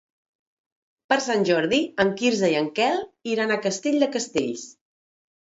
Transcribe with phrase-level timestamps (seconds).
[1.11, 2.99] Per Sant Jordi en Quirze i en Quel
[3.35, 4.67] iran a Castell de Castells.